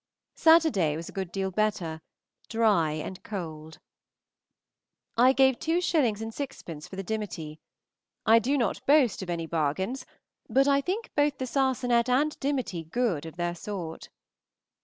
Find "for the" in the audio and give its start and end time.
6.89-7.03